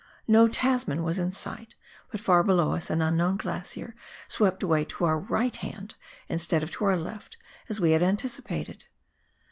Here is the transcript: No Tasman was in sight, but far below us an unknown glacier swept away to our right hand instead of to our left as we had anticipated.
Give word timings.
No 0.27 0.47
Tasman 0.47 1.03
was 1.03 1.19
in 1.19 1.31
sight, 1.31 1.75
but 2.09 2.19
far 2.19 2.43
below 2.43 2.71
us 2.71 2.89
an 2.89 3.03
unknown 3.03 3.37
glacier 3.37 3.93
swept 4.27 4.63
away 4.63 4.83
to 4.83 5.03
our 5.05 5.19
right 5.19 5.55
hand 5.55 5.93
instead 6.27 6.63
of 6.63 6.71
to 6.71 6.85
our 6.85 6.97
left 6.97 7.37
as 7.69 7.79
we 7.79 7.91
had 7.91 8.01
anticipated. 8.01 8.85